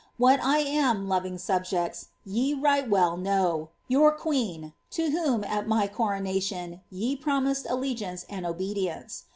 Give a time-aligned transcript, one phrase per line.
[0.17, 5.87] What I am, loving subjects, yc right well know— yuur queen, to whom, at my
[5.87, 9.25] coronation, ye promised allegiance and obedience